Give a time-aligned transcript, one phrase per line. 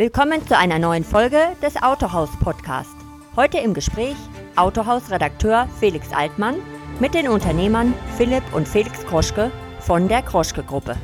[0.00, 2.96] Willkommen zu einer neuen Folge des Autohaus Podcast.
[3.36, 4.16] Heute im Gespräch
[4.56, 6.54] Autohaus-Redakteur Felix Altmann
[7.00, 10.96] mit den Unternehmern Philipp und Felix Kroschke von der Kroschke Gruppe.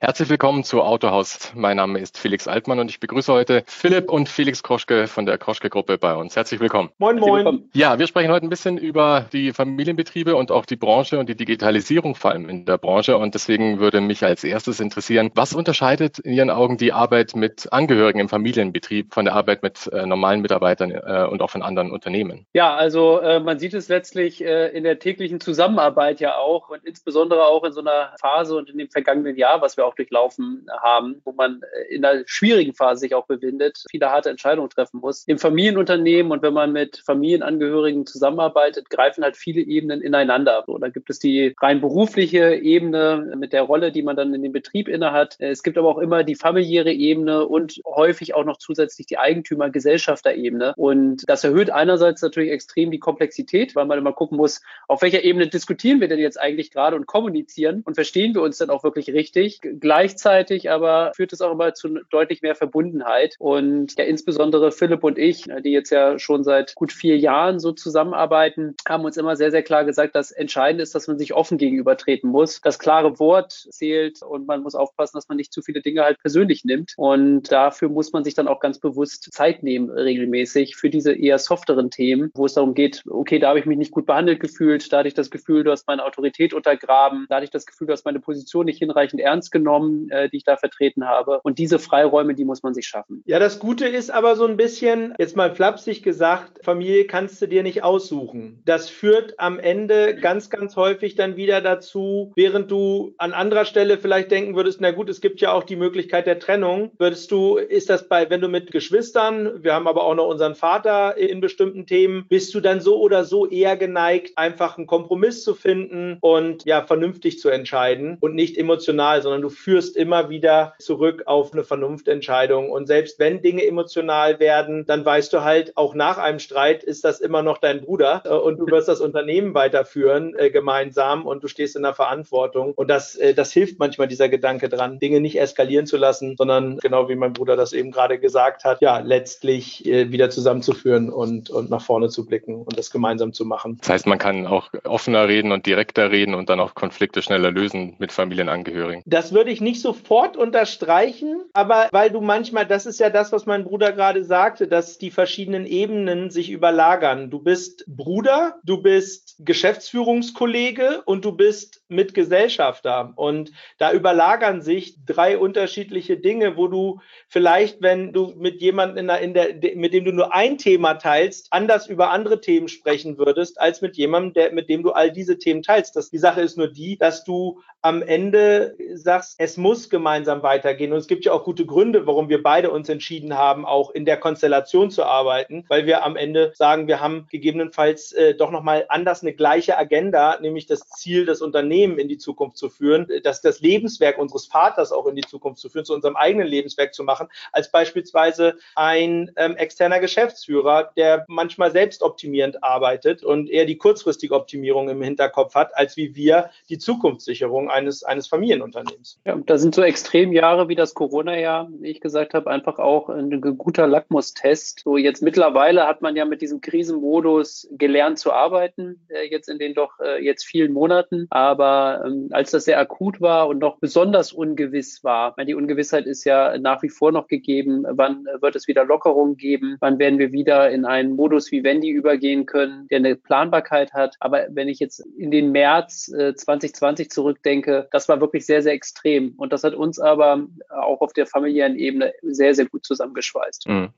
[0.00, 1.50] Herzlich willkommen zu Autohaus.
[1.56, 5.38] Mein Name ist Felix Altmann und ich begrüße heute Philipp und Felix Kroschke von der
[5.38, 6.36] Kroschke Gruppe bei uns.
[6.36, 6.90] Herzlich willkommen.
[6.98, 7.38] Moin, moin.
[7.38, 7.70] Willkommen.
[7.74, 11.34] Ja, wir sprechen heute ein bisschen über die Familienbetriebe und auch die Branche und die
[11.34, 13.16] Digitalisierung vor allem in der Branche.
[13.16, 17.72] Und deswegen würde mich als erstes interessieren, was unterscheidet in Ihren Augen die Arbeit mit
[17.72, 21.90] Angehörigen im Familienbetrieb von der Arbeit mit äh, normalen Mitarbeitern äh, und auch von anderen
[21.90, 22.46] Unternehmen?
[22.52, 26.84] Ja, also äh, man sieht es letztlich äh, in der täglichen Zusammenarbeit ja auch und
[26.84, 30.66] insbesondere auch in so einer Phase und in dem vergangenen Jahr, was wir auch durchlaufen
[30.82, 35.00] haben, wo man äh, in einer schwierigen Phase sich auch befindet, viele harte Entscheidungen treffen
[35.00, 35.24] muss.
[35.26, 40.64] Im Familienunternehmen und wenn man mit Familienangehörigen zusammenarbeitet, greifen halt viele Ebenen ineinander.
[40.66, 44.42] So, da gibt es die rein berufliche Ebene mit der Rolle, die man dann in
[44.42, 45.36] dem Betrieb innehat.
[45.38, 50.74] Es gibt aber auch immer die familiäre Ebene und häufig auch noch zusätzlich die Eigentümer-Gesellschafter-Ebene.
[50.76, 55.24] Und das erhöht einerseits natürlich extrem die Komplexität, weil man immer gucken muss, auf welcher
[55.24, 58.84] Ebene diskutieren wir denn jetzt eigentlich gerade und kommunizieren und verstehen wir uns dann auch
[58.84, 59.60] wirklich richtig.
[59.80, 63.36] Gleichzeitig aber führt es auch immer zu deutlich mehr Verbundenheit.
[63.38, 67.72] Und ja, insbesondere Philipp und ich, die jetzt ja schon seit gut vier Jahren so
[67.72, 71.58] zusammenarbeiten, haben uns immer sehr, sehr klar gesagt, dass entscheidend ist, dass man sich offen
[71.58, 72.60] gegenübertreten muss.
[72.60, 76.18] Das klare Wort zählt und man muss aufpassen, dass man nicht zu viele Dinge halt
[76.20, 76.94] persönlich nimmt.
[76.96, 81.38] Und dafür muss man sich dann auch ganz bewusst Zeit nehmen, regelmäßig für diese eher
[81.38, 84.92] softeren Themen, wo es darum geht, okay, da habe ich mich nicht gut behandelt gefühlt,
[84.92, 87.86] da hatte ich das Gefühl, du hast meine Autorität untergraben, da hatte ich das Gefühl,
[87.86, 91.40] du hast meine Position nicht hinreichend ernst genommen genommen, äh, die ich da vertreten habe.
[91.42, 93.22] Und diese Freiräume, die muss man sich schaffen.
[93.26, 97.46] Ja, das Gute ist aber so ein bisschen, jetzt mal flapsig gesagt, Familie kannst du
[97.46, 98.62] dir nicht aussuchen.
[98.64, 103.98] Das führt am Ende ganz, ganz häufig dann wieder dazu, während du an anderer Stelle
[103.98, 107.56] vielleicht denken würdest, na gut, es gibt ja auch die Möglichkeit der Trennung, würdest du,
[107.56, 111.40] ist das bei, wenn du mit Geschwistern, wir haben aber auch noch unseren Vater in
[111.40, 116.18] bestimmten Themen, bist du dann so oder so eher geneigt, einfach einen Kompromiss zu finden
[116.20, 121.52] und ja, vernünftig zu entscheiden und nicht emotional, sondern du führst immer wieder zurück auf
[121.52, 122.70] eine Vernunftentscheidung.
[122.70, 127.04] Und selbst wenn Dinge emotional werden, dann weißt du halt, auch nach einem Streit ist
[127.04, 131.42] das immer noch dein Bruder äh, und du wirst das Unternehmen weiterführen äh, gemeinsam und
[131.42, 132.72] du stehst in der Verantwortung.
[132.72, 136.78] Und das, äh, das hilft manchmal dieser Gedanke dran, Dinge nicht eskalieren zu lassen, sondern
[136.78, 141.50] genau wie mein Bruder das eben gerade gesagt hat, ja, letztlich äh, wieder zusammenzuführen und,
[141.50, 143.78] und nach vorne zu blicken und das gemeinsam zu machen.
[143.80, 147.50] Das heißt, man kann auch offener reden und direkter reden und dann auch Konflikte schneller
[147.50, 149.02] lösen mit Familienangehörigen.
[149.06, 153.46] Das würde ich nicht sofort unterstreichen, aber weil du manchmal, das ist ja das, was
[153.46, 157.30] mein Bruder gerade sagte, dass die verschiedenen Ebenen sich überlagern.
[157.30, 163.12] Du bist Bruder, du bist Geschäftsführungskollege und du bist Mitgesellschafter.
[163.16, 169.06] Und da überlagern sich drei unterschiedliche Dinge, wo du vielleicht, wenn du mit jemandem in
[169.06, 173.18] der, in der, mit dem du nur ein Thema teilst, anders über andere Themen sprechen
[173.18, 175.96] würdest, als mit jemandem, der, mit dem du all diese Themen teilst.
[175.96, 180.92] Das, die Sache ist nur die, dass du am Ende sagst, es muss gemeinsam weitergehen.
[180.92, 184.04] Und es gibt ja auch gute Gründe, warum wir beide uns entschieden haben, auch in
[184.04, 188.86] der Konstellation zu arbeiten, weil wir am Ende sagen, wir haben gegebenenfalls äh, doch nochmal
[188.88, 191.40] anders eine gleiche Agenda, nämlich das Ziel, das
[191.78, 195.60] Unternehmen in die Zukunft zu führen, dass das Lebenswerk unseres Vaters auch in die Zukunft
[195.60, 201.24] zu führen, zu unserem eigenen Lebenswerk zu machen, als beispielsweise ein ähm, externer Geschäftsführer, der
[201.28, 206.50] manchmal selbst optimierend arbeitet und eher die kurzfristige Optimierung im Hinterkopf hat, als wie wir
[206.68, 209.20] die Zukunftssicherung eines, eines Familienunternehmens.
[209.24, 213.40] Ja, da sind so Extremjahre wie das Corona-Jahr, wie ich gesagt habe, einfach auch ein
[213.40, 214.82] guter Lackmustest.
[214.84, 219.58] So jetzt mittlerweile hat man ja mit diesem Krisenmodus gelernt zu arbeiten, äh, jetzt in
[219.58, 221.26] den doch äh, jetzt vielen Monaten.
[221.30, 221.67] Aber
[222.04, 226.24] ähm, als das sehr akut war und noch besonders ungewiss war, weil die Ungewissheit ist
[226.24, 230.32] ja nach wie vor noch gegeben, wann wird es wieder Lockerungen geben, wann werden wir
[230.32, 234.16] wieder in einen Modus wie Wendy übergehen können, der eine Planbarkeit hat.
[234.20, 238.72] Aber wenn ich jetzt in den März äh, 2020 zurückdenke, das war wirklich sehr, sehr
[238.72, 239.34] extrem extrem.
[239.36, 243.68] Und das hat uns aber auch auf der familiären Ebene sehr, sehr gut zusammengeschweißt.
[243.68, 243.90] Mhm.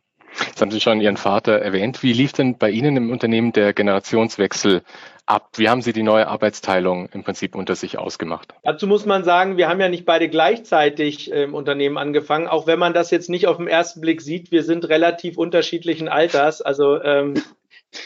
[0.46, 2.04] Jetzt haben Sie schon Ihren Vater erwähnt.
[2.04, 4.82] Wie lief denn bei Ihnen im Unternehmen der Generationswechsel
[5.30, 5.50] ab?
[5.56, 8.52] Wie haben Sie die neue Arbeitsteilung im Prinzip unter sich ausgemacht?
[8.64, 12.78] Dazu muss man sagen, wir haben ja nicht beide gleichzeitig im Unternehmen angefangen, auch wenn
[12.78, 14.50] man das jetzt nicht auf den ersten Blick sieht.
[14.50, 16.60] Wir sind relativ unterschiedlichen Alters.
[16.60, 17.34] Also ähm,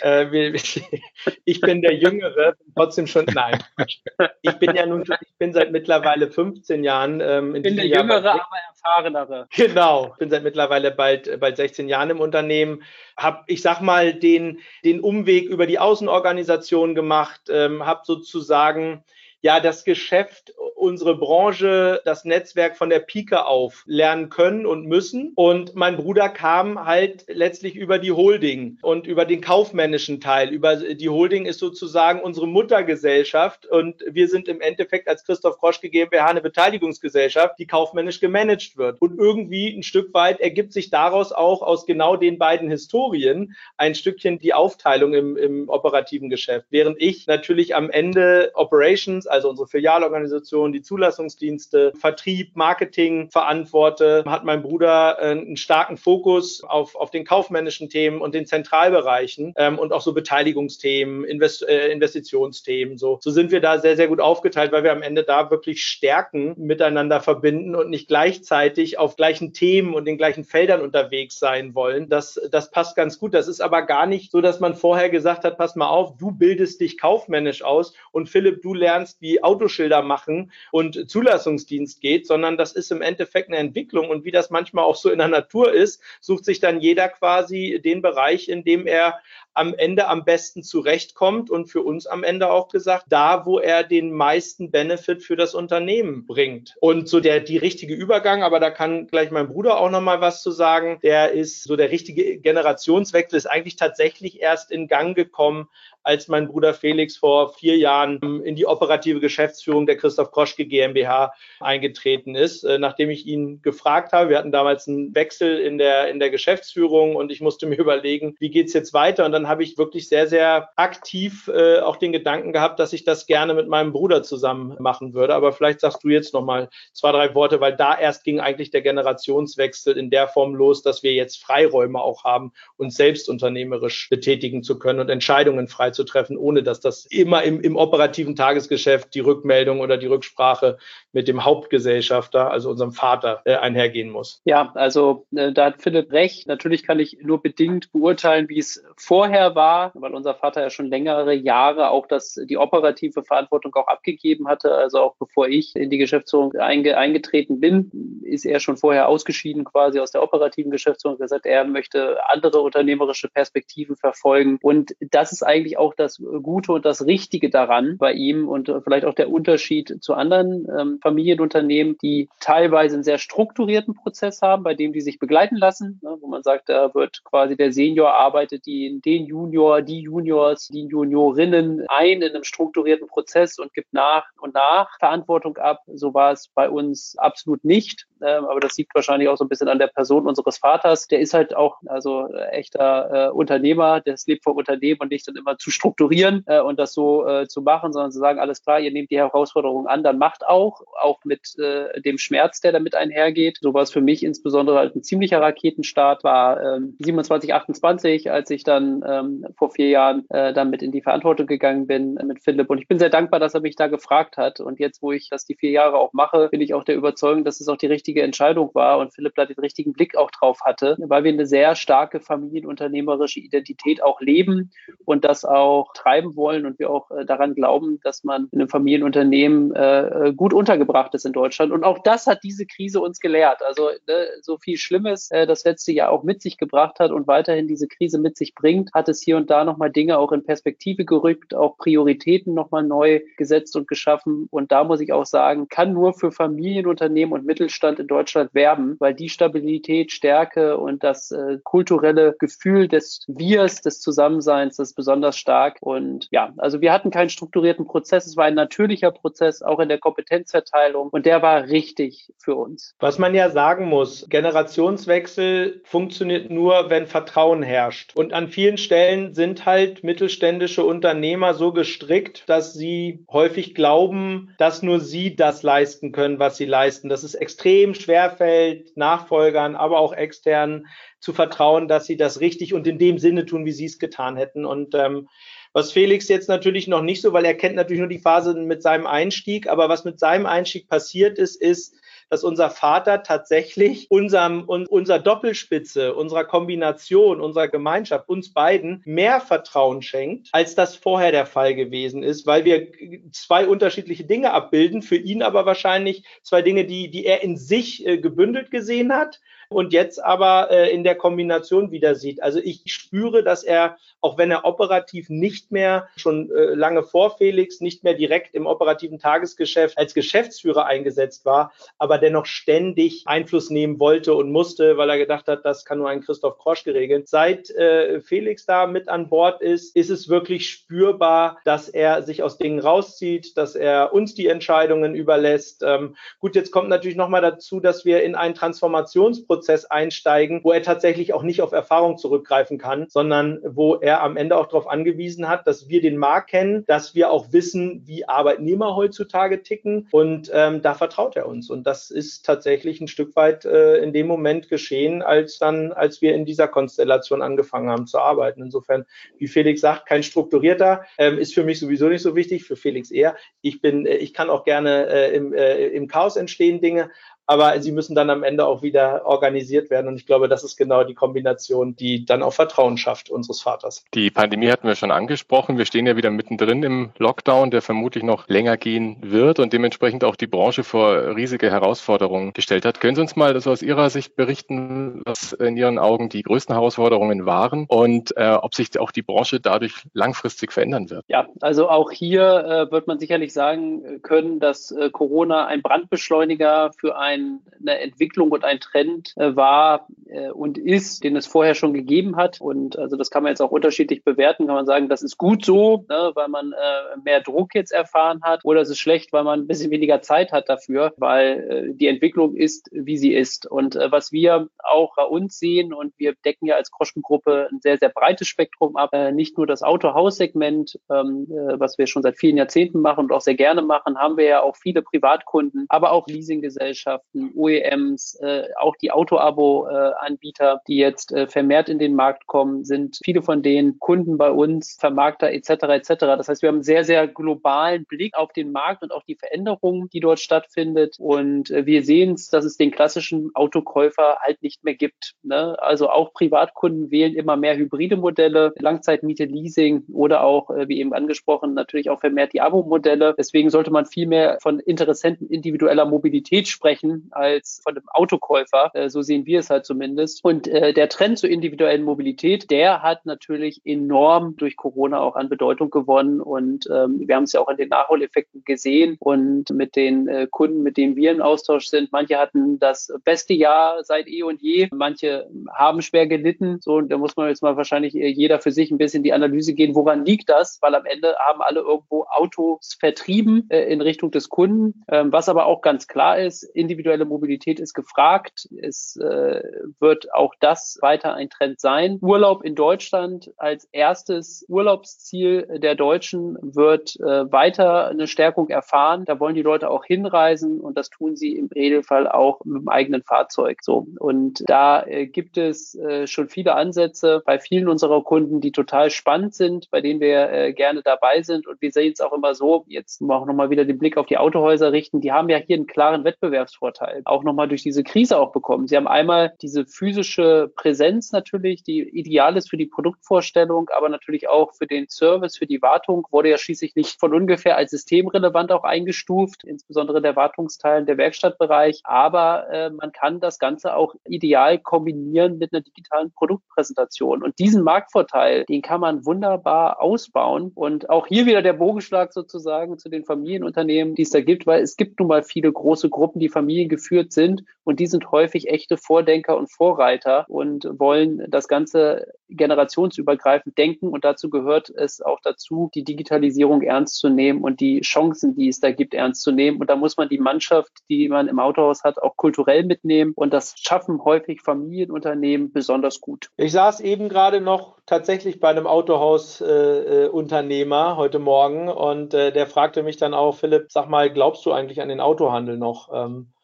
[0.03, 0.53] äh,
[1.45, 3.63] ich bin der Jüngere, trotzdem schon, nein.
[4.43, 7.21] Ich bin ja nun, ich bin seit mittlerweile 15 Jahren.
[7.21, 9.49] Ähm, ich bin der Jüngere, Jahr, aber erfahrenere.
[9.55, 12.83] Genau, ich bin seit mittlerweile bald, bald 16 Jahren im Unternehmen.
[13.17, 17.14] Habe, ich sag mal, den, den Umweg über die Außenorganisation gemacht,
[17.49, 19.05] ähm, habe sozusagen
[19.45, 25.33] ja das Geschäft, unsere Branche, das Netzwerk von der Pike auf lernen können und müssen.
[25.35, 30.51] Und mein Bruder kam halt letztlich über die Holding und über den kaufmännischen Teil.
[30.51, 35.91] Über die Holding ist sozusagen unsere Muttergesellschaft und wir sind im Endeffekt als Christoph Kroschke
[35.91, 39.01] GmbH eine Beteiligungsgesellschaft, die kaufmännisch gemanagt wird.
[39.03, 43.95] Und irgendwie ein Stück weit ergibt sich daraus auch aus genau den beiden Historien ein
[43.95, 46.67] Stückchen die Aufteilung im, im operativen Geschäft.
[46.71, 54.45] Während ich natürlich am Ende Operations, also unsere Filialorganisation, die Zulassungsdienste, Vertrieb, Marketing verantworte, hat
[54.45, 59.79] mein Bruder äh, einen starken Fokus auf, auf den kaufmännischen Themen und den Zentralbereichen ähm,
[59.79, 62.97] und auch so Beteiligungsthemen, Invest, äh, Investitionsthemen.
[62.97, 65.85] So, so sind wir da sehr, sehr gut aufgeteilt, weil wir am Ende da wirklich
[65.85, 71.75] Stärken miteinander verbinden und nicht gleichzeitig auf gleichen Themen und den gleichen Feldern unterwegs sein
[71.75, 72.09] wollen.
[72.09, 73.35] Das, das passt ganz gut.
[73.35, 76.31] Das ist aber gar nicht so, dass man vorher gesagt hat, pass mal auf, du
[76.31, 82.59] bildest dich kaufmännisch aus und Philipp, du lernst, wie Autoschilder machen und Zulassungsdienst geht, sondern
[82.59, 84.11] das ist im Endeffekt eine Entwicklung.
[84.11, 87.81] Und wie das manchmal auch so in der Natur ist, sucht sich dann jeder quasi
[87.83, 89.19] den Bereich, in dem er
[89.55, 93.85] am Ende am besten zurechtkommt und für uns am Ende auch gesagt, da, wo er
[93.85, 96.75] den meisten Benefit für das Unternehmen bringt.
[96.81, 100.43] Und so der, die richtige Übergang, aber da kann gleich mein Bruder auch nochmal was
[100.43, 105.69] zu sagen, der ist so der richtige Generationswechsel ist eigentlich tatsächlich erst in Gang gekommen,
[106.05, 111.33] als mein Bruder Felix vor vier Jahren in die operative Geschäftsführung der Christoph Kroschke GmbH
[111.61, 114.29] eingetreten ist, äh, nachdem ich ihn gefragt habe.
[114.29, 118.37] Wir hatten damals einen Wechsel in der, in der Geschäftsführung und ich musste mir überlegen,
[118.39, 119.25] wie geht's jetzt weiter?
[119.25, 123.05] Und dann habe ich wirklich sehr, sehr aktiv äh, auch den Gedanken gehabt, dass ich
[123.05, 125.35] das gerne mit meinem Bruder zusammen machen würde.
[125.35, 128.71] Aber vielleicht sagst du jetzt noch mal zwei, drei Worte, weil da erst ging eigentlich
[128.71, 134.09] der Generationswechsel in der Form los, dass wir jetzt Freiräume auch haben, uns selbst unternehmerisch
[134.11, 138.37] betätigen zu können und Entscheidungen frei zu treffen, ohne dass das immer im, im operativen
[138.37, 140.79] Tagesgeschäft die Rückmeldung oder die Rücksprache
[141.13, 144.41] mit dem Hauptgesellschafter, also unserem Vater, äh, einhergehen muss.
[144.45, 146.47] Ja, also äh, da hat Philipp recht.
[146.47, 150.87] Natürlich kann ich nur bedingt beurteilen, wie es vorher war, weil unser Vater ja schon
[150.87, 154.73] längere Jahre auch das, die operative Verantwortung auch abgegeben hatte.
[154.73, 159.65] Also auch bevor ich in die Geschäftsführung einge, eingetreten bin, ist er schon vorher ausgeschieden
[159.65, 164.59] quasi aus der operativen Geschäftsführung gesagt, er möchte andere unternehmerische Perspektiven verfolgen.
[164.63, 169.05] Und das ist eigentlich auch das Gute und das Richtige daran bei ihm und vielleicht
[169.05, 174.75] auch der Unterschied zu anderen ähm, Familienunternehmen, die teilweise einen sehr strukturierten Prozess haben, bei
[174.75, 178.67] dem die sich begleiten lassen, ne, wo man sagt, da wird quasi der Senior arbeitet
[178.67, 184.25] die, den Junior, die Juniors, die Juniorinnen ein in einem strukturierten Prozess und gibt nach
[184.41, 185.81] und nach Verantwortung ab.
[185.87, 188.07] So war es bei uns absolut nicht.
[188.25, 191.07] Ähm, aber das liegt wahrscheinlich auch so ein bisschen an der Person unseres Vaters.
[191.09, 195.29] Der ist halt auch also äh, echter äh, Unternehmer, der lebt vom Unternehmen und nicht
[195.29, 198.81] dann immer zu strukturieren äh, und das so zu machen, sondern zu sagen, alles klar,
[198.81, 203.59] ihr nehmt die Herausforderung an, dann macht auch, auch mit dem Schmerz, der damit einhergeht.
[203.61, 208.51] So war es für mich insbesondere halt ein ziemlicher Raketenstart, war ähm, 27, 28, als
[208.51, 212.71] ich dann ähm, vor vier Jahren äh, damit in die Verantwortung gegangen bin mit Philipp.
[212.71, 214.61] Und ich bin sehr dankbar, dass er mich da gefragt hat.
[214.61, 217.45] Und jetzt, wo ich das die vier Jahre auch mache, bin ich auch der Überzeugung,
[217.45, 220.61] dass es auch die richtige Entscheidung war und Philipp da den richtigen Blick auch drauf
[220.65, 224.71] hatte, weil wir eine sehr starke familienunternehmerische Identität auch leben
[225.05, 228.69] und das auch treiben wollen und wir auch äh, daran glauben, dass man in einem
[228.69, 231.73] Familienunternehmen äh, gut untergebracht ist in Deutschland.
[231.73, 233.63] Und auch das hat diese Krise uns gelehrt.
[233.63, 237.27] Also ne, so viel Schlimmes äh, das letzte Jahr auch mit sich gebracht hat und
[237.27, 240.45] weiterhin diese Krise mit sich bringt, hat es hier und da nochmal Dinge auch in
[240.45, 244.49] Perspektive gerückt, auch Prioritäten nochmal neu gesetzt und geschaffen.
[244.51, 248.97] Und da muss ich auch sagen, kann nur für Familienunternehmen und Mittelstand in Deutschland werben,
[248.99, 254.95] weil die Stabilität, Stärke und das äh, kulturelle Gefühl des Wirs, des Zusammenseins, das ist
[254.95, 255.79] besonders stark.
[255.81, 258.27] Und ja, also wir hatten keinen strukturierten Prozess.
[258.27, 261.09] Es war ein natürlicher Prozess, auch in der Kompetenzverteilung.
[261.11, 262.95] Und der war richtig für uns.
[263.01, 268.17] Was man ja sagen muss, Generationswechsel funktioniert nur, wenn Vertrauen herrscht.
[268.17, 274.83] Und an vielen Stellen sind halt mittelständische Unternehmer so gestrickt, dass sie häufig glauben, dass
[274.83, 277.09] nur sie das leisten können, was sie leisten.
[277.09, 280.87] Das ist extrem schwerfällt, Nachfolgern, aber auch externen
[281.19, 284.37] zu vertrauen, dass sie das richtig und in dem Sinne tun, wie sie es getan
[284.37, 284.65] hätten.
[284.65, 285.29] Und ähm,
[285.73, 288.83] was Felix jetzt natürlich noch nicht so, weil er kennt natürlich nur die Phase mit
[288.83, 291.97] seinem Einstieg, aber was mit seinem Einstieg passiert ist, ist,
[292.35, 300.03] dass unser Vater tatsächlich unserem, unser Doppelspitze, unserer Kombination, unserer Gemeinschaft, uns beiden mehr Vertrauen
[300.03, 302.89] schenkt, als das vorher der Fall gewesen ist, weil wir
[303.31, 308.05] zwei unterschiedliche Dinge abbilden, für ihn aber wahrscheinlich zwei Dinge, die, die er in sich
[308.05, 309.41] äh, gebündelt gesehen hat
[309.75, 312.43] und jetzt aber äh, in der Kombination wieder sieht.
[312.43, 317.37] Also ich spüre, dass er, auch wenn er operativ nicht mehr schon äh, lange vor
[317.37, 323.69] Felix, nicht mehr direkt im operativen Tagesgeschäft als Geschäftsführer eingesetzt war, aber dennoch ständig Einfluss
[323.69, 327.29] nehmen wollte und musste, weil er gedacht hat, das kann nur ein Christoph Krosch geregelt.
[327.29, 332.45] Seit äh, Felix da mit an Bord ist, ist es wirklich spürbar, dass er sich
[332.45, 335.83] aus Dingen rauszieht, dass er uns die Entscheidungen überlässt.
[335.85, 340.83] Ähm, gut, jetzt kommt natürlich nochmal dazu, dass wir in einen Transformationsprozess einsteigen, wo er
[340.83, 345.49] tatsächlich auch nicht auf Erfahrung zurückgreifen kann, sondern wo er am Ende auch darauf angewiesen
[345.49, 350.51] hat, dass wir den Markt kennen, dass wir auch wissen, wie Arbeitnehmer heutzutage ticken und
[350.53, 351.71] ähm, da vertraut er uns.
[351.71, 356.23] Und das ist tatsächlich ein Stück weit äh, in dem Moment geschehen, als dann, als
[356.23, 358.63] wir in dieser Konstellation angefangen haben zu arbeiten.
[358.63, 359.05] Insofern,
[359.39, 363.11] wie Felix sagt, kein strukturierter, ähm, ist für mich sowieso nicht so wichtig, für Felix
[363.11, 363.37] eher.
[363.61, 367.11] Ich bin, äh, ich kann auch gerne äh, im, äh, im Chaos entstehen Dinge,
[367.47, 370.09] aber sie müssen dann am Ende auch wieder organisiert werden.
[370.09, 374.05] Und ich glaube, das ist genau die Kombination, die dann auch Vertrauen schafft unseres Vaters.
[374.15, 375.79] Die Pandemie hatten wir schon angesprochen.
[375.79, 380.25] Wir stehen ja wieder mittendrin im Lockdown, der vermutlich noch länger gehen wird und dementsprechend
[380.25, 383.01] auch die Branche vor riesige Herausforderungen gestellt hat.
[383.01, 386.75] Können Sie uns mal so aus Ihrer Sicht berichten, was in Ihren Augen die größten
[386.75, 391.25] Herausforderungen waren und äh, ob sich auch die Branche dadurch langfristig verändern wird?
[391.29, 396.91] Ja, also auch hier äh, wird man sicherlich sagen können, dass äh, Corona ein Brandbeschleuniger
[396.99, 401.47] für ein ein, eine Entwicklung und ein Trend äh, war äh, und ist, den es
[401.47, 402.61] vorher schon gegeben hat.
[402.61, 404.67] Und also das kann man jetzt auch unterschiedlich bewerten.
[404.67, 408.41] Kann man sagen, das ist gut so, ne, weil man äh, mehr Druck jetzt erfahren
[408.43, 411.95] hat, oder es ist schlecht, weil man ein bisschen weniger Zeit hat dafür, weil äh,
[411.95, 413.71] die Entwicklung ist, wie sie ist.
[413.71, 417.81] Und äh, was wir auch bei uns sehen, und wir decken ja als Kroschengruppe ein
[417.81, 422.23] sehr, sehr breites Spektrum ab, äh, nicht nur das Autohaussegment, ähm, äh, was wir schon
[422.23, 425.87] seit vielen Jahrzehnten machen und auch sehr gerne machen, haben wir ja auch viele Privatkunden,
[425.89, 432.15] aber auch Leasinggesellschaften, Gerätschaften, OEMs, äh, auch die Auto-Abo-Anbieter, die jetzt äh, vermehrt in den
[432.15, 435.71] Markt kommen, sind viele von denen Kunden bei uns, Vermarkter etc.
[435.71, 436.09] etc.
[436.21, 439.37] Das heißt, wir haben einen sehr, sehr globalen Blick auf den Markt und auch die
[439.37, 441.17] Veränderungen, die dort stattfindet.
[441.19, 445.35] Und äh, wir sehen es, dass es den klassischen Autokäufer halt nicht mehr gibt.
[445.43, 445.77] Ne?
[445.81, 451.13] Also auch Privatkunden wählen immer mehr hybride Modelle, Langzeitmiete, Leasing oder auch, äh, wie eben
[451.13, 453.35] angesprochen, natürlich auch vermehrt die Abo-Modelle.
[453.37, 458.91] Deswegen sollte man viel mehr von Interessenten individueller Mobilität sprechen als von einem Autokäufer.
[458.95, 460.45] Äh, so sehen wir es halt zumindest.
[460.45, 465.49] Und äh, der Trend zur individuellen Mobilität, der hat natürlich enorm durch Corona auch an
[465.49, 466.41] Bedeutung gewonnen.
[466.41, 470.47] Und ähm, wir haben es ja auch an den Nachholeffekten gesehen und mit den äh,
[470.51, 472.13] Kunden, mit denen wir im Austausch sind.
[472.13, 474.89] Manche hatten das beste Jahr seit eh und je.
[474.93, 476.79] Manche haben schwer gelitten.
[476.81, 479.75] So, und da muss man jetzt mal wahrscheinlich jeder für sich ein bisschen die Analyse
[479.75, 480.79] gehen, woran liegt das?
[480.81, 485.05] Weil am Ende haben alle irgendwo Autos vertrieben in Richtung des Kunden.
[485.09, 488.69] Ähm, was aber auch ganz klar ist, individuell individuelle Mobilität ist gefragt.
[488.81, 489.63] Es äh,
[490.01, 492.19] wird auch das weiter ein Trend sein.
[492.23, 499.25] Urlaub in Deutschland als erstes Urlaubsziel der Deutschen wird äh, weiter eine Stärkung erfahren.
[499.27, 502.89] Da wollen die Leute auch hinreisen und das tun sie im Regelfall auch mit dem
[502.89, 503.79] eigenen Fahrzeug.
[503.83, 508.73] So und da äh, gibt es äh, schon viele Ansätze bei vielen unserer Kunden, die
[508.73, 512.33] total spannend sind, bei denen wir äh, gerne dabei sind und wir sehen es auch
[512.33, 512.85] immer so.
[512.89, 515.21] Jetzt auch nochmal wieder den Blick auf die Autohäuser richten.
[515.21, 516.94] Die haben ja hier einen klaren Wettbewerbsvorteil.
[516.95, 518.87] Vorteil auch nochmal durch diese Krise auch bekommen.
[518.87, 524.49] Sie haben einmal diese physische Präsenz natürlich, die ideal ist für die Produktvorstellung, aber natürlich
[524.49, 528.73] auch für den Service, für die Wartung, wurde ja schließlich nicht von ungefähr als systemrelevant
[528.73, 532.01] auch eingestuft, insbesondere der Wartungsteil, der Werkstattbereich.
[532.05, 537.43] Aber äh, man kann das Ganze auch ideal kombinieren mit einer digitalen Produktpräsentation.
[537.43, 540.71] Und diesen Marktvorteil, den kann man wunderbar ausbauen.
[540.75, 544.83] Und auch hier wieder der Bogenschlag sozusagen zu den Familienunternehmen, die es da gibt, weil
[544.83, 548.31] es gibt nun mal viele große Gruppen, die Familien Familien geführt sind und die sind
[548.31, 555.21] häufig echte Vordenker und Vorreiter und wollen das Ganze generationsübergreifend denken und dazu gehört es
[555.21, 559.43] auch dazu, die Digitalisierung ernst zu nehmen und die Chancen, die es da gibt, ernst
[559.43, 559.79] zu nehmen.
[559.81, 563.53] Und da muss man die Mannschaft, die man im Autohaus hat, auch kulturell mitnehmen und
[563.53, 566.51] das schaffen häufig Familienunternehmen besonders gut.
[566.57, 572.67] Ich saß eben gerade noch tatsächlich bei einem Autohausunternehmer äh, heute Morgen und äh, der
[572.67, 576.09] fragte mich dann auch, Philipp, sag mal, glaubst du eigentlich an den Autohandel noch?
[576.13, 576.55] Ähm,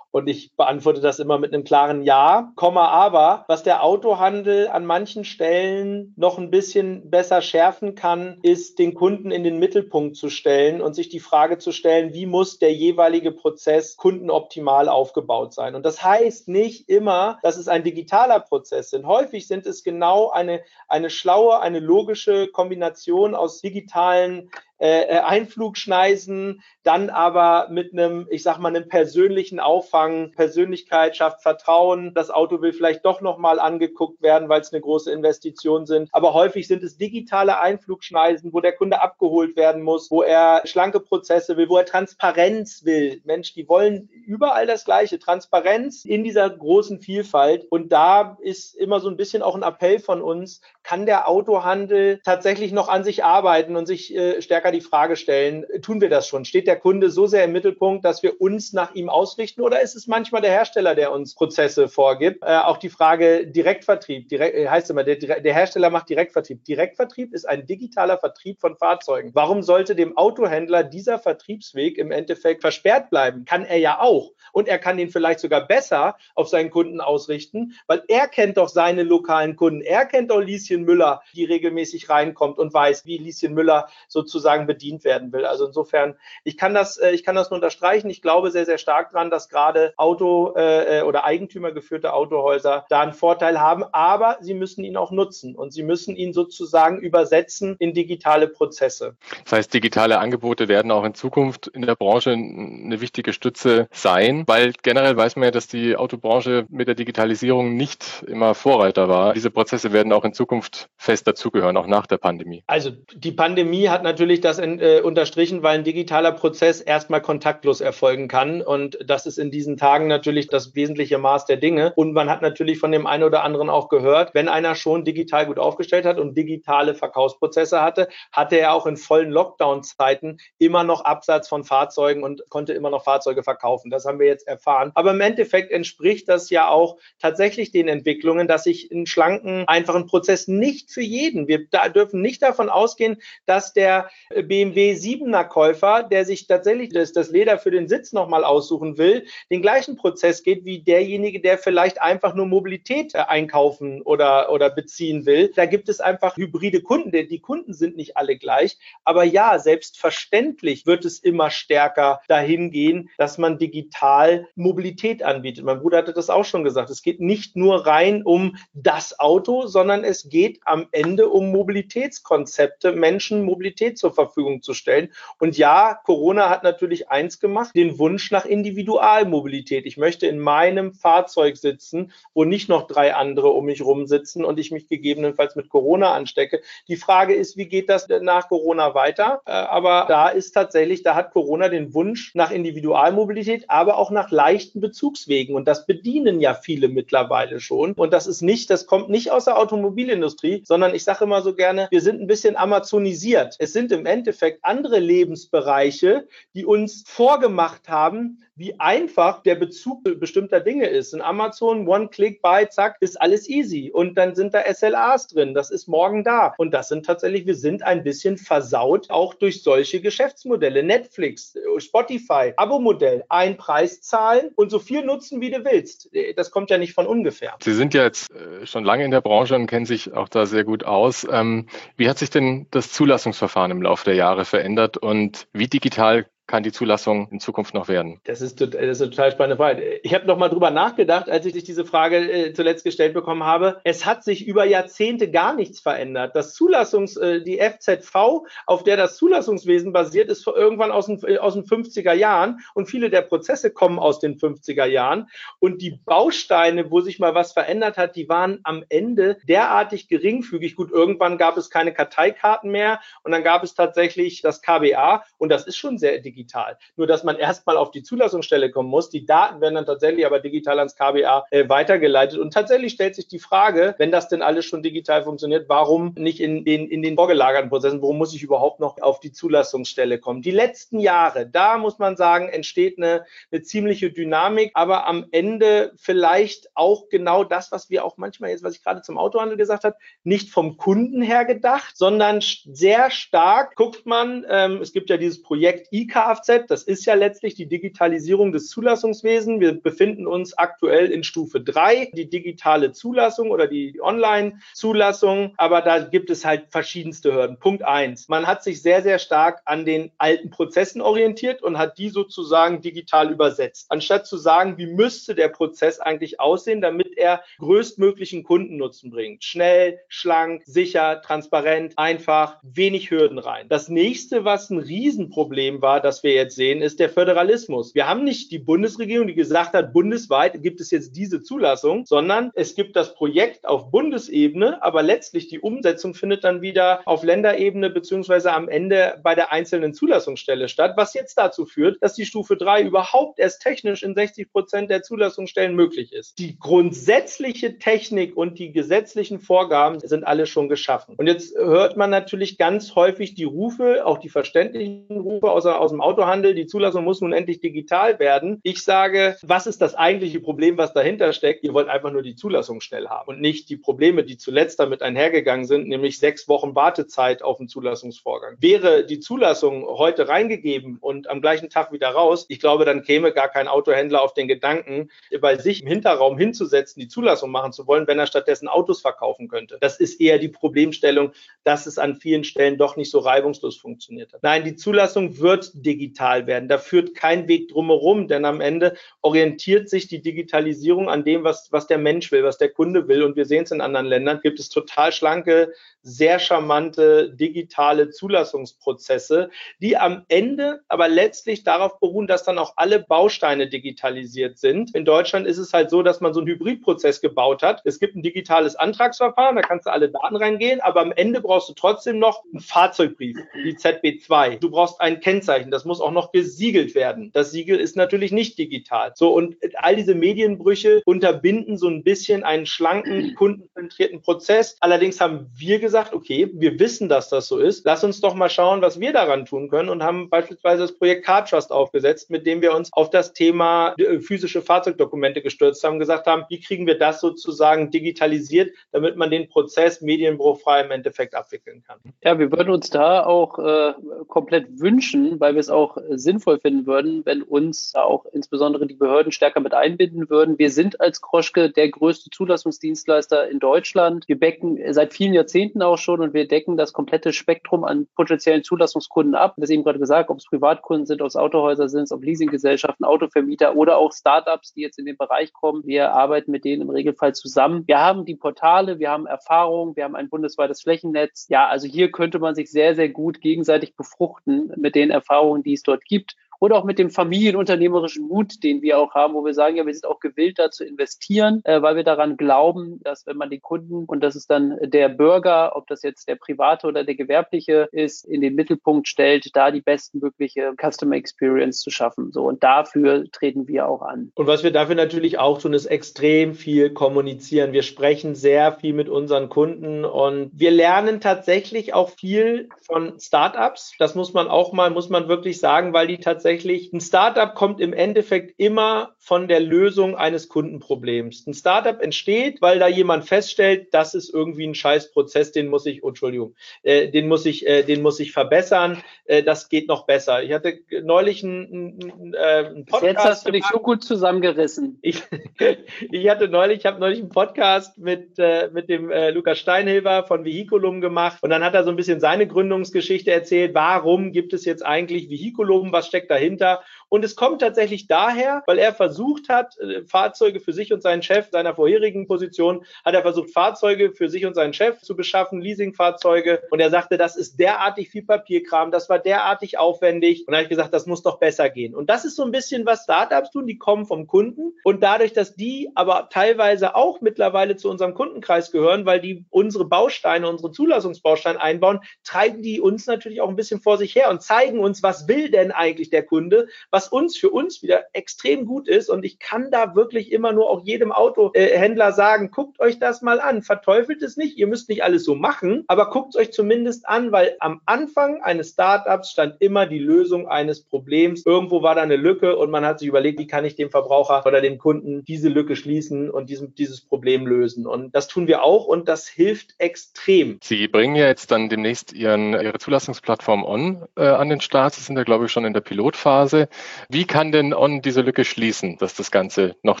[0.12, 4.86] und ich beantworte das immer mit einem klaren Ja, Komma, aber was der Autohandel an
[4.86, 10.28] manchen Stellen noch ein bisschen besser schärfen kann, ist den Kunden in den Mittelpunkt zu
[10.28, 15.74] stellen und sich die Frage zu stellen, wie muss der jeweilige Prozess kundenoptimal aufgebaut sein?
[15.74, 19.06] Und das heißt nicht immer, dass es ein digitaler Prozess ist.
[19.06, 24.50] Häufig sind es genau eine, eine schlaue, eine logische Kombination aus digitalen
[24.82, 30.32] äh, Einflugschneisen, dann aber mit einem, ich sag mal, einem persönlichen Auffang.
[30.32, 32.14] Persönlichkeit schafft Vertrauen.
[32.14, 36.08] Das Auto will vielleicht doch nochmal angeguckt werden, weil es eine große Investition sind.
[36.10, 40.98] Aber häufig sind es digitale Einflugschneisen, wo der Kunde abgeholt werden muss, wo er schlanke
[40.98, 43.20] Prozesse will, wo er Transparenz will.
[43.24, 45.20] Mensch, die wollen überall das Gleiche.
[45.20, 47.66] Transparenz in dieser großen Vielfalt.
[47.70, 52.20] Und da ist immer so ein bisschen auch ein Appell von uns, kann der Autohandel
[52.24, 56.26] tatsächlich noch an sich arbeiten und sich äh, stärker die Frage stellen, tun wir das
[56.26, 56.44] schon?
[56.44, 59.94] Steht der Kunde so sehr im Mittelpunkt, dass wir uns nach ihm ausrichten oder ist
[59.94, 62.42] es manchmal der Hersteller, der uns Prozesse vorgibt?
[62.42, 66.64] Äh, auch die Frage Direktvertrieb, direkt, äh, heißt immer, der, der Hersteller macht Direktvertrieb.
[66.64, 69.30] Direktvertrieb ist ein digitaler Vertrieb von Fahrzeugen.
[69.34, 73.44] Warum sollte dem Autohändler dieser Vertriebsweg im Endeffekt versperrt bleiben?
[73.44, 74.32] Kann er ja auch.
[74.52, 78.68] Und er kann ihn vielleicht sogar besser auf seinen Kunden ausrichten, weil er kennt doch
[78.68, 79.80] seine lokalen Kunden.
[79.80, 85.04] Er kennt doch Lieschen Müller, die regelmäßig reinkommt und weiß, wie Lieschen Müller sozusagen bedient
[85.04, 85.44] werden will.
[85.44, 88.10] Also insofern, ich kann das, äh, ich kann das nur unterstreichen.
[88.10, 93.12] Ich glaube sehr, sehr stark dran, dass gerade Auto- äh, oder Eigentümergeführte Autohäuser da einen
[93.12, 97.94] Vorteil haben, aber sie müssen ihn auch nutzen und sie müssen ihn sozusagen übersetzen in
[97.94, 99.16] digitale Prozesse.
[99.44, 104.44] Das heißt, digitale Angebote werden auch in Zukunft in der Branche eine wichtige Stütze sein,
[104.46, 109.32] weil generell weiß man ja, dass die Autobranche mit der Digitalisierung nicht immer Vorreiter war.
[109.32, 112.62] Diese Prozesse werden auch in Zukunft fest dazugehören, auch nach der Pandemie.
[112.66, 118.28] Also die Pandemie hat natürlich das äh, unterstrichen, weil ein digitaler Prozess erstmal kontaktlos erfolgen
[118.28, 118.62] kann.
[118.62, 121.92] Und das ist in diesen Tagen natürlich das wesentliche Maß der Dinge.
[121.96, 125.46] Und man hat natürlich von dem einen oder anderen auch gehört, wenn einer schon digital
[125.46, 131.04] gut aufgestellt hat und digitale Verkaufsprozesse hatte, hatte er auch in vollen Lockdown-Zeiten immer noch
[131.04, 133.90] Absatz von Fahrzeugen und konnte immer noch Fahrzeuge verkaufen.
[133.90, 134.92] Das haben wir jetzt erfahren.
[134.94, 140.06] Aber im Endeffekt entspricht das ja auch tatsächlich den Entwicklungen, dass ich einen schlanken, einfachen
[140.06, 144.10] Prozess nicht für jeden, wir da dürfen nicht davon ausgehen, dass der
[144.42, 149.26] BMW 7er Käufer, der sich tatsächlich das, das Leder für den Sitz nochmal aussuchen will,
[149.50, 154.70] den gleichen Prozess geht wie derjenige, der vielleicht einfach nur Mobilität äh, einkaufen oder, oder
[154.70, 155.52] beziehen will.
[155.54, 157.12] Da gibt es einfach hybride Kunden.
[157.12, 158.78] Die Kunden sind nicht alle gleich.
[159.04, 165.64] Aber ja, selbstverständlich wird es immer stärker dahin gehen, dass man digital Mobilität anbietet.
[165.64, 166.90] Mein Bruder hatte das auch schon gesagt.
[166.90, 172.92] Es geht nicht nur rein um das Auto, sondern es geht am Ende um Mobilitätskonzepte,
[172.92, 174.21] Menschen Mobilität zur Verfügung
[174.60, 175.12] zu stellen.
[175.38, 179.86] Und ja, Corona hat natürlich eins gemacht, den Wunsch nach Individualmobilität.
[179.86, 184.44] Ich möchte in meinem Fahrzeug sitzen, wo nicht noch drei andere um mich rum sitzen
[184.44, 186.60] und ich mich gegebenenfalls mit Corona anstecke.
[186.88, 189.42] Die Frage ist, wie geht das nach Corona weiter?
[189.46, 194.30] Äh, aber da ist tatsächlich, da hat Corona den Wunsch nach Individualmobilität, aber auch nach
[194.30, 195.54] leichten Bezugswegen.
[195.54, 197.92] Und das bedienen ja viele mittlerweile schon.
[197.92, 201.54] Und das ist nicht, das kommt nicht aus der Automobilindustrie, sondern ich sage immer so
[201.54, 203.56] gerne, wir sind ein bisschen amazonisiert.
[203.58, 210.60] Es sind im Endeffekt andere Lebensbereiche, die uns vorgemacht haben, wie einfach der Bezug bestimmter
[210.60, 211.14] Dinge ist.
[211.14, 213.90] In Amazon, One-Click-Buy, zack, ist alles easy.
[213.92, 215.54] Und dann sind da SLAs drin.
[215.54, 216.54] Das ist morgen da.
[216.58, 220.82] Und das sind tatsächlich, wir sind ein bisschen versaut, auch durch solche Geschäftsmodelle.
[220.82, 226.10] Netflix, Spotify, Abo-Modell, ein Preis zahlen und so viel nutzen, wie du willst.
[226.36, 227.54] Das kommt ja nicht von ungefähr.
[227.62, 230.46] Sie sind ja jetzt äh, schon lange in der Branche und kennen sich auch da
[230.46, 231.26] sehr gut aus.
[231.30, 236.26] Ähm, wie hat sich denn das Zulassungsverfahren im Laufe der Jahre verändert und wie digital
[236.46, 238.20] kann die Zulassung in Zukunft noch werden?
[238.24, 240.00] Das ist, das ist eine total spannende Frage.
[240.02, 243.80] Ich habe noch mal drüber nachgedacht, als ich diese Frage äh, zuletzt gestellt bekommen habe.
[243.84, 246.34] Es hat sich über Jahrzehnte gar nichts verändert.
[246.34, 251.38] Das Zulassungs, äh, die FZV, auf der das Zulassungswesen basiert, ist irgendwann aus den, äh,
[251.38, 255.28] aus den 50er Jahren und viele der Prozesse kommen aus den 50er Jahren.
[255.60, 260.76] Und die Bausteine, wo sich mal was verändert hat, die waren am Ende derartig geringfügig.
[260.76, 265.48] Gut, irgendwann gab es keine Karteikarten mehr und dann gab es tatsächlich das KBA und
[265.48, 266.78] das ist schon sehr digital.
[266.96, 269.10] Nur, dass man erstmal auf die Zulassungsstelle kommen muss.
[269.10, 272.38] Die Daten werden dann tatsächlich aber digital ans KBA äh, weitergeleitet.
[272.38, 276.40] Und tatsächlich stellt sich die Frage, wenn das denn alles schon digital funktioniert, warum nicht
[276.40, 280.42] in den, in den vorgelagerten Prozessen, warum muss ich überhaupt noch auf die Zulassungsstelle kommen?
[280.42, 285.92] Die letzten Jahre, da muss man sagen, entsteht eine, eine ziemliche Dynamik, aber am Ende
[285.96, 289.84] vielleicht auch genau das, was wir auch manchmal jetzt, was ich gerade zum Autohandel gesagt
[289.84, 295.16] habe, nicht vom Kunden her gedacht, sondern sehr stark guckt man, ähm, es gibt ja
[295.16, 299.60] dieses Projekt ICA E-Kfz, das ist ja letztlich die Digitalisierung des Zulassungswesens.
[299.60, 305.54] Wir befinden uns aktuell in Stufe 3, die digitale Zulassung oder die Online-Zulassung.
[305.56, 307.58] Aber da gibt es halt verschiedenste Hürden.
[307.58, 308.28] Punkt eins.
[308.28, 312.80] Man hat sich sehr, sehr stark an den alten Prozessen orientiert und hat die sozusagen
[312.80, 313.86] digital übersetzt.
[313.90, 319.44] Anstatt zu sagen, wie müsste der Prozess eigentlich aussehen, damit er größtmöglichen Kundennutzen bringt.
[319.44, 323.68] Schnell, schlank, sicher, transparent, einfach, wenig Hürden rein.
[323.68, 327.94] Das nächste, was ein Riesenproblem war, das wir jetzt sehen, ist der Föderalismus.
[327.94, 332.50] Wir haben nicht die Bundesregierung, die gesagt hat, bundesweit gibt es jetzt diese Zulassung, sondern
[332.54, 337.90] es gibt das Projekt auf Bundesebene, aber letztlich die Umsetzung findet dann wieder auf Länderebene
[337.90, 342.56] beziehungsweise am Ende bei der einzelnen Zulassungsstelle statt, was jetzt dazu führt, dass die Stufe
[342.56, 346.38] 3 überhaupt erst technisch in 60 Prozent der Zulassungsstellen möglich ist.
[346.38, 351.14] Die grundsätzliche Technik und die gesetzlichen Vorgaben sind alle schon geschaffen.
[351.16, 355.90] Und jetzt hört man natürlich ganz häufig die Rufe, auch die verständlichen Rufe aus, aus
[355.90, 358.60] dem Autohandel, die Zulassung muss nun endlich digital werden.
[358.62, 361.64] Ich sage, was ist das eigentliche Problem, was dahinter steckt?
[361.64, 365.02] Ihr wollt einfach nur die Zulassung schnell haben und nicht die Probleme, die zuletzt damit
[365.02, 368.56] einhergegangen sind, nämlich sechs Wochen Wartezeit auf den Zulassungsvorgang.
[368.60, 373.32] Wäre die Zulassung heute reingegeben und am gleichen Tag wieder raus, ich glaube, dann käme
[373.32, 375.10] gar kein Autohändler auf den Gedanken,
[375.40, 379.48] bei sich im Hinterraum hinzusetzen, die Zulassung machen zu wollen, wenn er stattdessen Autos verkaufen
[379.48, 379.78] könnte.
[379.80, 381.32] Das ist eher die Problemstellung,
[381.64, 384.42] dass es an vielen Stellen doch nicht so reibungslos funktioniert hat.
[384.42, 386.68] Nein, die Zulassung wird digital werden.
[386.68, 391.70] Da führt kein Weg drumherum, denn am Ende orientiert sich die Digitalisierung an dem, was,
[391.72, 393.22] was der Mensch will, was der Kunde will.
[393.22, 399.50] Und wir sehen es in anderen Ländern, gibt es total schlanke, sehr charmante digitale Zulassungsprozesse,
[399.80, 404.94] die am Ende aber letztlich darauf beruhen, dass dann auch alle Bausteine digitalisiert sind.
[404.94, 407.82] In Deutschland ist es halt so, dass man so einen Hybridprozess gebaut hat.
[407.84, 411.68] Es gibt ein digitales Antragsverfahren, da kannst du alle Daten reingehen, aber am Ende brauchst
[411.68, 414.58] du trotzdem noch einen Fahrzeugbrief, die ZB2.
[414.58, 417.30] Du brauchst ein Kennzeichen, das muss auch noch gesiegelt werden.
[417.32, 419.12] Das Siegel ist natürlich nicht digital.
[419.14, 424.76] So, und all diese Medienbrüche unterbinden so ein bisschen einen schlanken, kundenzentrierten Prozess.
[424.80, 427.84] Allerdings haben wir gesagt, gesagt, okay, wir wissen, dass das so ist.
[427.84, 431.26] Lass uns doch mal schauen, was wir daran tun können und haben beispielsweise das Projekt
[431.26, 435.98] Car Trust aufgesetzt, mit dem wir uns auf das Thema äh, physische Fahrzeugdokumente gestürzt haben,
[435.98, 441.34] gesagt haben, wie kriegen wir das sozusagen digitalisiert, damit man den Prozess medienbruchfrei im Endeffekt
[441.34, 441.98] abwickeln kann.
[442.24, 443.92] Ja, wir würden uns da auch äh,
[444.28, 448.94] komplett wünschen, weil wir es auch äh, sinnvoll finden würden, wenn uns auch insbesondere die
[448.94, 450.58] Behörden stärker mit einbinden würden.
[450.58, 454.28] Wir sind als Kroschke der größte Zulassungsdienstleister in Deutschland.
[454.28, 458.62] Wir becken seit vielen Jahrzehnten auch schon und wir decken das komplette Spektrum an potenziellen
[458.62, 459.54] Zulassungskunden ab.
[459.56, 463.76] Das eben gerade gesagt, ob es Privatkunden sind, ob es Autohäuser sind, ob Leasinggesellschaften, Autovermieter
[463.76, 465.82] oder auch Startups, die jetzt in den Bereich kommen.
[465.86, 467.84] Wir arbeiten mit denen im Regelfall zusammen.
[467.86, 471.46] Wir haben die Portale, wir haben Erfahrung, wir haben ein bundesweites Flächennetz.
[471.48, 475.72] Ja, also hier könnte man sich sehr, sehr gut gegenseitig befruchten mit den Erfahrungen, die
[475.74, 479.52] es dort gibt oder auch mit dem familienunternehmerischen Mut, den wir auch haben, wo wir
[479.52, 483.26] sagen, ja, wir sind auch gewillt, da zu investieren, äh, weil wir daran glauben, dass
[483.26, 486.86] wenn man die Kunden und das ist dann der Bürger, ob das jetzt der private
[486.86, 492.30] oder der gewerbliche ist, in den Mittelpunkt stellt, da die bestmögliche Customer Experience zu schaffen.
[492.30, 494.30] So und dafür treten wir auch an.
[494.36, 497.72] Und was wir dafür natürlich auch tun, ist extrem viel kommunizieren.
[497.72, 503.94] Wir sprechen sehr viel mit unseren Kunden und wir lernen tatsächlich auch viel von Startups.
[503.98, 507.54] Das muss man auch mal, muss man wirklich sagen, weil die tatsächlich tatsächlich, ein Startup
[507.54, 511.46] kommt im Endeffekt immer von der Lösung eines Kundenproblems.
[511.46, 516.04] Ein Startup entsteht, weil da jemand feststellt, das ist irgendwie ein Scheißprozess, den muss ich,
[516.04, 520.04] oh, Entschuldigung, äh, den muss ich, äh, den muss ich verbessern, äh, das geht noch
[520.04, 520.42] besser.
[520.42, 523.02] Ich hatte neulich einen, äh, einen Podcast.
[523.02, 524.98] Jetzt hast du dich so gut zusammengerissen.
[525.00, 525.22] Ich,
[526.10, 530.24] ich hatte neulich, ich habe neulich einen Podcast mit, äh, mit dem äh, Lukas Steinhilber
[530.24, 533.72] von Vehiculum gemacht und dann hat er so ein bisschen seine Gründungsgeschichte erzählt.
[533.74, 535.92] Warum gibt es jetzt eigentlich Vehiculum?
[535.92, 536.41] Was steckt dahinter?
[536.42, 536.78] Dahinter.
[537.12, 541.22] Und es kommt tatsächlich daher, weil er versucht hat, äh, Fahrzeuge für sich und seinen
[541.22, 545.60] Chef seiner vorherigen Position, hat er versucht, Fahrzeuge für sich und seinen Chef zu beschaffen,
[545.60, 546.62] Leasingfahrzeuge.
[546.70, 550.46] Und er sagte, das ist derartig viel Papierkram, das war derartig aufwendig.
[550.46, 551.94] Und da habe ich gesagt, das muss doch besser gehen.
[551.94, 554.72] Und das ist so ein bisschen, was Startups tun, die kommen vom Kunden.
[554.82, 559.84] Und dadurch, dass die aber teilweise auch mittlerweile zu unserem Kundenkreis gehören, weil die unsere
[559.84, 564.40] Bausteine, unsere Zulassungsbausteine einbauen, treiben die uns natürlich auch ein bisschen vor sich her und
[564.40, 568.88] zeigen uns, was will denn eigentlich der Kunde, was uns für uns wieder extrem gut
[568.88, 569.08] ist.
[569.08, 573.40] Und ich kann da wirklich immer nur auch jedem Autohändler sagen, guckt euch das mal
[573.40, 577.08] an, verteufelt es nicht, ihr müsst nicht alles so machen, aber guckt es euch zumindest
[577.08, 581.46] an, weil am Anfang eines Startups stand immer die Lösung eines Problems.
[581.46, 584.44] Irgendwo war da eine Lücke und man hat sich überlegt, wie kann ich dem Verbraucher
[584.46, 587.86] oder dem Kunden diese Lücke schließen und diesem, dieses Problem lösen.
[587.86, 590.58] Und das tun wir auch und das hilft extrem.
[590.62, 594.94] Sie bringen ja jetzt dann demnächst Ihren, Ihre Zulassungsplattform on äh, an den Start.
[594.94, 596.68] Sie sind ja, glaube ich, schon in der Pilot Pilotphase.
[597.08, 600.00] Wie kann denn On diese Lücke schließen, dass das Ganze noch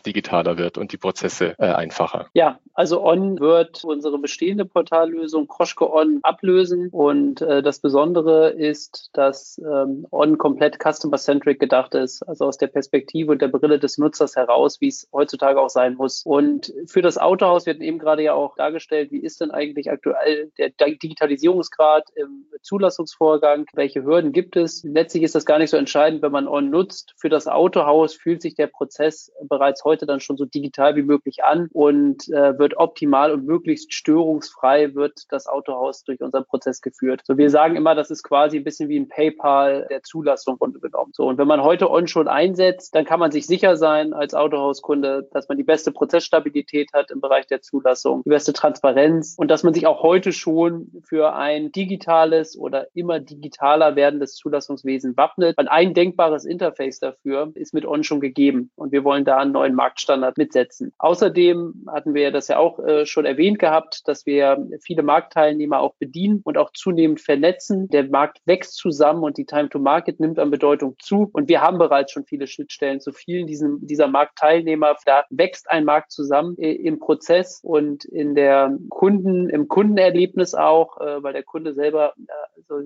[0.00, 2.28] digitaler wird und die Prozesse äh, einfacher?
[2.34, 9.10] Ja, also On wird unsere bestehende Portallösung Kroschke On ablösen und äh, das Besondere ist,
[9.12, 13.98] dass ähm, On komplett customer-centric gedacht ist, also aus der Perspektive und der Brille des
[13.98, 16.22] Nutzers heraus, wie es heutzutage auch sein muss.
[16.24, 20.50] Und für das Autohaus wird eben gerade ja auch dargestellt, wie ist denn eigentlich aktuell
[20.58, 24.82] der Digitalisierungsgrad im Zulassungsvorgang, welche Hürden gibt es.
[24.84, 26.81] Letztlich ist das gar nicht so entscheidend, wenn man On nutzt.
[27.16, 31.44] Für das Autohaus fühlt sich der Prozess bereits heute dann schon so digital wie möglich
[31.44, 37.22] an und äh, wird optimal und möglichst störungsfrei wird das Autohaus durch unseren Prozess geführt.
[37.24, 41.12] So, wir sagen immer, das ist quasi ein bisschen wie ein PayPal der Zulassung genommen.
[41.14, 44.34] So, und wenn man heute On schon einsetzt, dann kann man sich sicher sein als
[44.34, 49.50] Autohauskunde, dass man die beste Prozessstabilität hat im Bereich der Zulassung, die beste Transparenz und
[49.50, 55.56] dass man sich auch heute schon für ein digitales oder immer digitaler werdendes Zulassungswesen wappnet.
[55.58, 59.74] Ein denkbares Interface dafür ist mit On schon gegeben und wir wollen da einen neuen
[59.74, 60.92] Marktstandard mitsetzen.
[60.98, 65.94] Außerdem hatten wir das ja auch äh, schon erwähnt gehabt, dass wir viele Marktteilnehmer auch
[65.98, 67.88] bedienen und auch zunehmend vernetzen.
[67.88, 71.30] Der Markt wächst zusammen und die Time to Market nimmt an Bedeutung zu.
[71.32, 74.96] Und wir haben bereits schon viele Schnittstellen zu vielen diesen, dieser Marktteilnehmer.
[75.04, 81.00] Da wächst ein Markt zusammen äh, im Prozess und in der Kunden, im Kundenerlebnis auch,
[81.00, 82.14] äh, weil der Kunde selber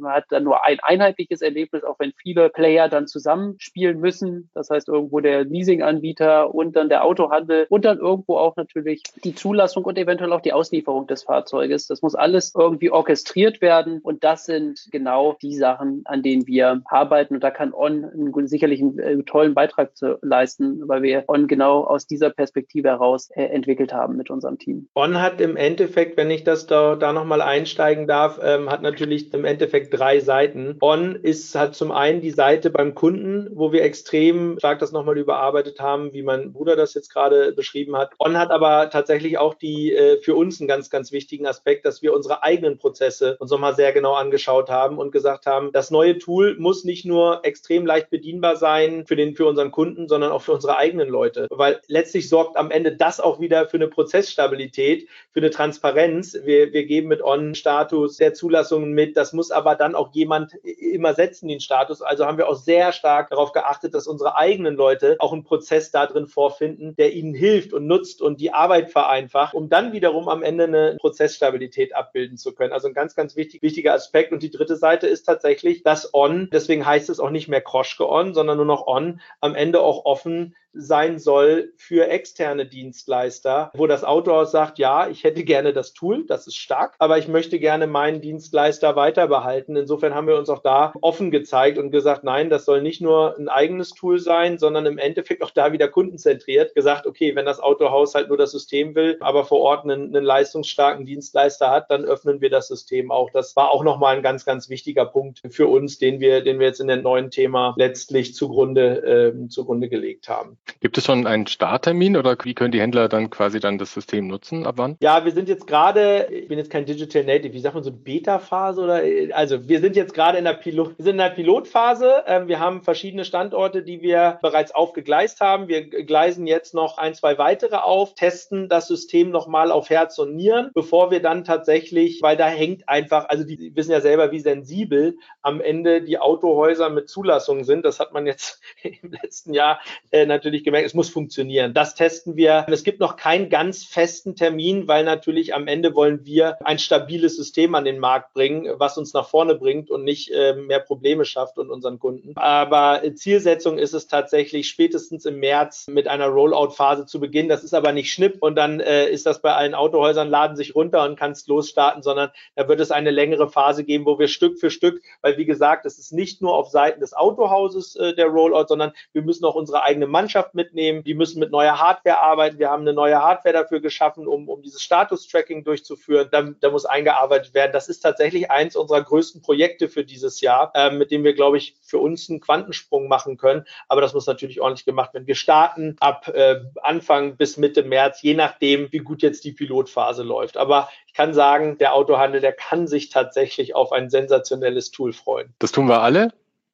[0.00, 4.50] man hat dann nur ein einheitliches Erlebnis, auch wenn viele Player dann zusammenspielen müssen.
[4.54, 9.34] Das heißt irgendwo der Leasinganbieter und dann der Autohandel und dann irgendwo auch natürlich die
[9.34, 11.86] Zulassung und eventuell auch die Auslieferung des Fahrzeuges.
[11.86, 16.82] Das muss alles irgendwie orchestriert werden und das sind genau die Sachen, an denen wir
[16.86, 21.24] arbeiten und da kann On einen, sicherlich einen äh, tollen Beitrag zu leisten, weil wir
[21.28, 24.88] On genau aus dieser Perspektive heraus äh, entwickelt haben mit unserem Team.
[24.94, 29.32] On hat im Endeffekt, wenn ich das da, da nochmal einsteigen darf, ähm, hat natürlich
[29.32, 30.76] im Endeffekt drei Seiten.
[30.80, 35.18] On ist halt zum einen die Seite beim Kunden, wo wir extrem stark das nochmal
[35.18, 38.12] überarbeitet haben, wie mein Bruder das jetzt gerade beschrieben hat.
[38.18, 42.02] On hat aber tatsächlich auch die äh, für uns einen ganz, ganz wichtigen Aspekt, dass
[42.02, 46.18] wir unsere eigenen Prozesse uns nochmal sehr genau angeschaut haben und gesagt haben, das neue
[46.18, 50.42] Tool muss nicht nur extrem leicht bedienbar sein für den, für unseren Kunden, sondern auch
[50.42, 51.46] für unsere eigenen Leute.
[51.50, 56.36] Weil letztlich sorgt am Ende das auch wieder für eine Prozessstabilität, für eine Transparenz.
[56.44, 59.16] Wir, wir geben mit On-Status der Zulassungen mit.
[59.16, 62.02] Das muss aber dann auch jemand immer setzen, den Status.
[62.02, 65.90] Also haben wir auch sehr stark darauf geachtet, dass unsere eigenen Leute auch einen Prozess
[65.90, 70.28] da drin vorfinden, der ihnen hilft und nutzt und die Arbeit vereinfacht, um dann wiederum
[70.28, 72.72] am Ende eine Prozessstabilität abbilden zu können.
[72.72, 74.32] Also ein ganz, ganz wichtig, wichtiger Aspekt.
[74.32, 76.48] Und die dritte Seite ist tatsächlich das On.
[76.52, 79.20] Deswegen heißt es auch nicht mehr Kroschke On, sondern nur noch On.
[79.40, 85.24] Am Ende auch offen sein soll für externe Dienstleister, wo das Autohaus sagt, ja, ich
[85.24, 89.76] hätte gerne das Tool, das ist stark, aber ich möchte gerne meinen Dienstleister weiter behalten.
[89.76, 93.36] Insofern haben wir uns auch da offen gezeigt und gesagt, nein, das soll nicht nur
[93.38, 97.60] ein eigenes Tool sein, sondern im Endeffekt auch da wieder kundenzentriert gesagt, okay, wenn das
[97.60, 102.04] Autohaus halt nur das System will, aber vor Ort einen, einen leistungsstarken Dienstleister hat, dann
[102.04, 103.30] öffnen wir das System auch.
[103.30, 106.66] Das war auch nochmal ein ganz, ganz wichtiger Punkt für uns, den wir, den wir
[106.66, 110.58] jetzt in dem neuen Thema letztlich zugrunde, äh, zugrunde gelegt haben.
[110.80, 114.26] Gibt es schon einen Starttermin oder wie können die Händler dann quasi dann das System
[114.26, 114.66] nutzen?
[114.66, 114.96] Ab wann?
[115.00, 117.92] Ja, wir sind jetzt gerade, ich bin jetzt kein Digital Native, wie sagt man so
[117.92, 119.02] Beta-Phase oder
[119.34, 122.24] also wir sind jetzt gerade in der Pilot, wir sind in der Pilotphase.
[122.26, 125.68] Ähm, wir haben verschiedene Standorte, die wir bereits aufgegleist haben.
[125.68, 130.34] Wir gleisen jetzt noch ein, zwei weitere auf, testen das System nochmal auf Herz und
[130.34, 134.40] Nieren, bevor wir dann tatsächlich, weil da hängt einfach, also die wissen ja selber, wie
[134.40, 137.84] sensibel am Ende die Autohäuser mit Zulassungen sind.
[137.84, 141.74] Das hat man jetzt im letzten Jahr äh, natürlich natürlich gemerkt, es muss funktionieren.
[141.74, 142.66] Das testen wir.
[142.68, 147.36] Es gibt noch keinen ganz festen Termin, weil natürlich am Ende wollen wir ein stabiles
[147.36, 151.24] System an den Markt bringen, was uns nach vorne bringt und nicht äh, mehr Probleme
[151.24, 152.32] schafft und unseren Kunden.
[152.36, 157.48] Aber Zielsetzung ist es tatsächlich spätestens im März mit einer Rollout-Phase zu beginnen.
[157.48, 160.74] Das ist aber nicht Schnipp und dann äh, ist das bei allen Autohäusern, laden sich
[160.74, 164.58] runter und kannst losstarten, sondern da wird es eine längere Phase geben, wo wir Stück
[164.58, 168.26] für Stück, weil wie gesagt, es ist nicht nur auf Seiten des Autohauses äh, der
[168.26, 171.02] Rollout, sondern wir müssen auch unsere eigene Mannschaft Mannschaft mitnehmen.
[171.04, 172.58] Die müssen mit neuer Hardware arbeiten.
[172.58, 176.28] Wir haben eine neue Hardware dafür geschaffen, um, um dieses Status-Tracking durchzuführen.
[176.30, 177.72] Da, da muss eingearbeitet werden.
[177.72, 181.58] Das ist tatsächlich eins unserer größten Projekte für dieses Jahr, äh, mit dem wir, glaube
[181.58, 183.64] ich, für uns einen Quantensprung machen können.
[183.88, 185.26] Aber das muss natürlich ordentlich gemacht werden.
[185.26, 190.22] Wir starten ab äh, Anfang bis Mitte März, je nachdem, wie gut jetzt die Pilotphase
[190.22, 190.56] läuft.
[190.56, 195.54] Aber ich kann sagen, der Autohandel, der kann sich tatsächlich auf ein sensationelles Tool freuen.
[195.58, 196.32] Das tun wir alle.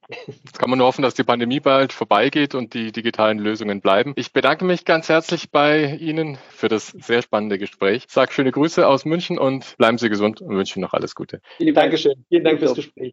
[0.09, 4.13] Jetzt kann man nur hoffen, dass die Pandemie bald vorbeigeht und die digitalen Lösungen bleiben.
[4.17, 8.05] Ich bedanke mich ganz herzlich bei Ihnen für das sehr spannende Gespräch.
[8.07, 11.15] Ich sage schöne Grüße aus München und bleiben Sie gesund und wünsche Ihnen noch alles
[11.15, 11.41] Gute.
[11.57, 11.85] Vielen Dank.
[11.85, 12.25] Dankeschön.
[12.29, 13.11] Vielen Dank fürs Gespräch.